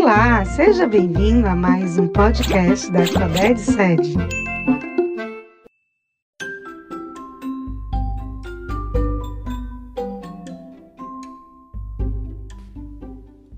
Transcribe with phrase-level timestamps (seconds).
[0.00, 4.14] Olá, seja bem-vindo a mais um podcast da Alfabete Sede.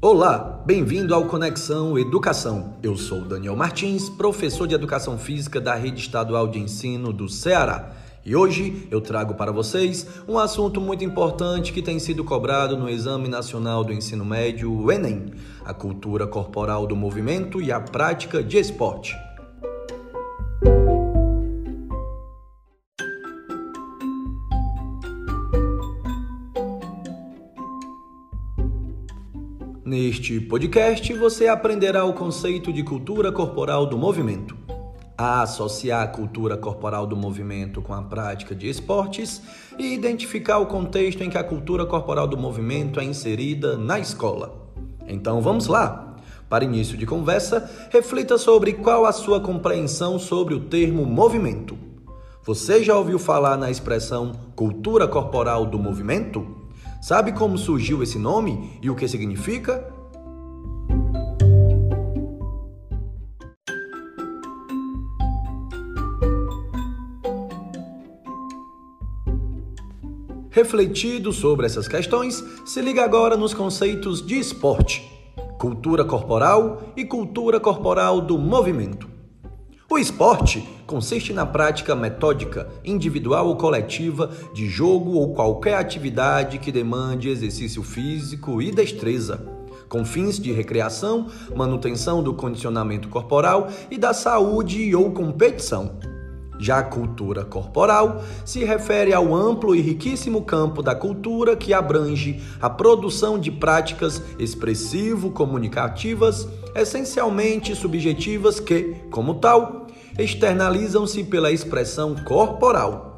[0.00, 2.78] Olá, bem-vindo ao Conexão Educação.
[2.82, 7.92] Eu sou Daniel Martins, professor de Educação Física da Rede Estadual de Ensino do Ceará.
[8.24, 12.88] E hoje eu trago para vocês um assunto muito importante que tem sido cobrado no
[12.88, 15.32] Exame Nacional do Ensino Médio, o Enem:
[15.64, 19.16] a cultura corporal do movimento e a prática de esporte.
[29.82, 34.56] Neste podcast, você aprenderá o conceito de cultura corporal do movimento,
[35.20, 39.42] a associar a cultura corporal do movimento com a prática de esportes
[39.78, 44.72] e identificar o contexto em que a cultura corporal do movimento é inserida na escola.
[45.06, 46.16] Então vamos lá!
[46.48, 51.76] Para início de conversa, reflita sobre qual a sua compreensão sobre o termo movimento.
[52.42, 56.46] Você já ouviu falar na expressão cultura corporal do movimento?
[57.02, 59.99] Sabe como surgiu esse nome e o que significa?
[70.52, 75.08] Refletido sobre essas questões, se liga agora nos conceitos de esporte,
[75.60, 79.08] cultura corporal e cultura corporal do movimento.
[79.88, 86.72] O esporte consiste na prática metódica, individual ou coletiva de jogo ou qualquer atividade que
[86.72, 89.46] demande exercício físico e destreza,
[89.88, 95.96] com fins de recreação, manutenção do condicionamento corporal e da saúde ou competição.
[96.60, 102.38] Já a cultura corporal se refere ao amplo e riquíssimo campo da cultura que abrange
[102.60, 109.86] a produção de práticas expressivo-comunicativas, essencialmente subjetivas que, como tal,
[110.18, 113.16] externalizam-se pela expressão corporal.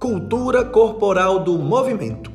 [0.00, 2.29] Cultura corporal do movimento.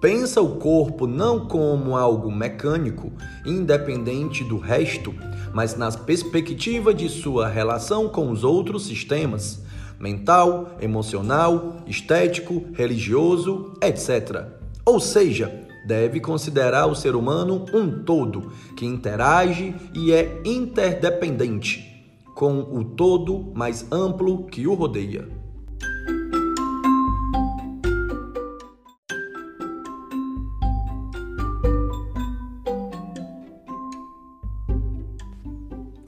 [0.00, 3.10] Pensa o corpo não como algo mecânico,
[3.44, 5.14] independente do resto,
[5.54, 9.64] mas na perspectiva de sua relação com os outros sistemas
[9.98, 14.44] mental, emocional, estético, religioso, etc.
[14.84, 21.96] Ou seja, deve considerar o ser humano um todo que interage e é interdependente
[22.34, 25.45] com o todo mais amplo que o rodeia.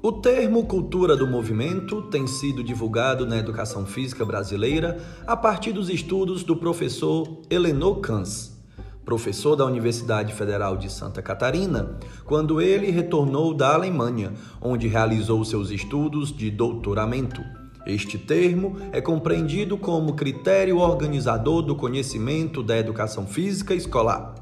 [0.08, 4.96] O termo cultura do movimento tem sido divulgado na educação física brasileira
[5.26, 8.56] a partir dos estudos do professor Elenor Kans
[9.04, 14.32] professor da Universidade Federal de Santa Catarina, quando ele retornou da Alemanha,
[14.62, 17.42] onde realizou seus estudos de doutoramento.
[17.86, 24.34] Este termo é compreendido como critério organizador do conhecimento da educação física escolar.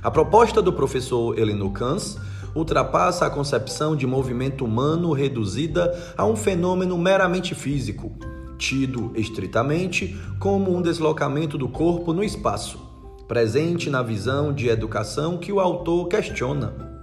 [0.00, 2.18] A proposta do professor Elenor Kans
[2.56, 8.12] ultrapassa a concepção de movimento humano reduzida a um fenômeno meramente físico,
[8.58, 12.86] tido estritamente como um deslocamento do corpo no espaço
[13.26, 16.96] presente na visão de educação que o autor questiona.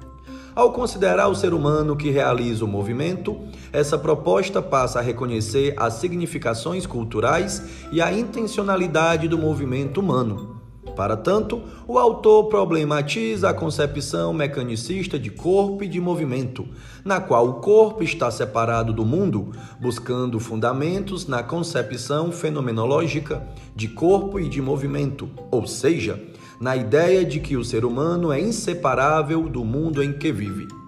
[0.56, 3.38] Ao considerar o ser humano que realiza o movimento,
[3.72, 10.62] essa proposta passa a reconhecer as significações culturais e a intencionalidade do movimento humano,
[10.96, 16.68] para tanto, o autor problematiza a concepção mecanicista de corpo e de movimento,
[17.04, 23.46] na qual o corpo está separado do mundo, buscando fundamentos na concepção fenomenológica
[23.76, 26.22] de corpo e de movimento, ou seja,
[26.59, 30.83] na ideia de que o ser humano é inseparável do mundo em que vive.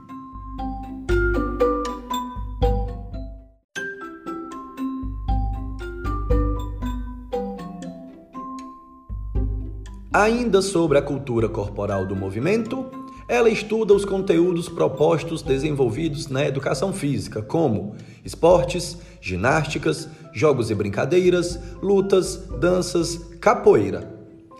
[10.16, 12.86] Ainda sobre a cultura corporal do movimento,
[13.28, 21.60] ela estuda os conteúdos propostos desenvolvidos na educação física, como esportes, ginásticas, jogos e brincadeiras,
[21.82, 24.10] lutas, danças, capoeira.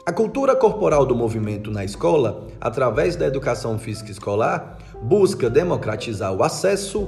[0.06, 6.44] A cultura corporal do movimento na escola, através da educação física escolar, busca democratizar o
[6.44, 7.08] acesso,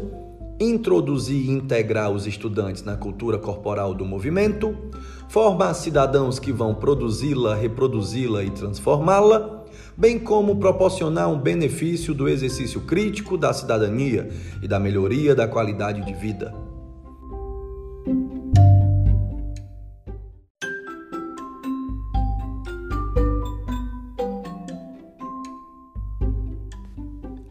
[0.57, 4.73] introduzir e integrar os estudantes na cultura corporal do movimento,
[5.29, 9.65] formar cidadãos que vão produzi-la, reproduzi-la e transformá-la,
[9.95, 14.29] bem como proporcionar um benefício do exercício crítico da cidadania
[14.61, 16.53] e da melhoria da qualidade de vida.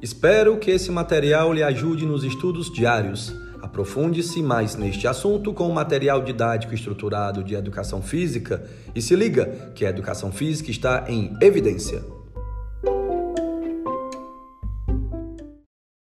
[0.01, 3.35] Espero que esse material lhe ajude nos estudos diários.
[3.77, 8.65] Aprofunde-se mais neste assunto com o material didático estruturado de educação física
[8.95, 12.03] e se liga que a educação física está em evidência.